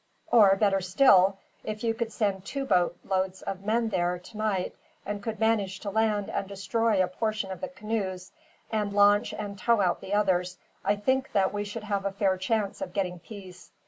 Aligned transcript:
Or, 0.31 0.55
better 0.55 0.81
still, 0.81 1.37
if 1.63 1.83
you 1.83 1.93
could 1.93 2.11
send 2.11 2.43
two 2.43 2.65
boat 2.65 2.97
loads 3.07 3.43
of 3.43 3.63
men 3.63 3.89
there, 3.89 4.17
tonight, 4.17 4.73
and 5.05 5.21
could 5.21 5.39
manage 5.39 5.79
to 5.81 5.91
land 5.91 6.27
and 6.27 6.47
destroy 6.47 7.03
a 7.03 7.07
portion 7.07 7.51
of 7.51 7.61
the 7.61 7.67
canoes, 7.67 8.31
and 8.71 8.93
launch 8.93 9.31
and 9.31 9.59
tow 9.59 9.79
out 9.79 10.01
the 10.01 10.15
others, 10.15 10.57
I 10.83 10.95
think 10.95 11.33
that 11.33 11.53
we 11.53 11.63
should 11.65 11.83
have 11.83 12.03
a 12.05 12.11
fair 12.11 12.35
chance 12.37 12.81
of 12.81 12.93
getting 12.93 13.19
peace. 13.19 13.69